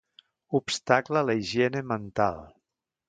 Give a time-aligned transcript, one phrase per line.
[0.59, 2.41] Obstacle a la higiene mental.